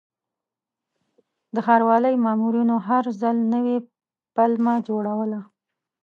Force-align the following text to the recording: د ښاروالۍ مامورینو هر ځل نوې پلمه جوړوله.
د 1.55 1.57
ښاروالۍ 1.65 2.15
مامورینو 2.25 2.75
هر 2.87 3.03
ځل 3.21 3.37
نوې 3.53 3.77
پلمه 4.35 4.73
جوړوله. 4.87 5.39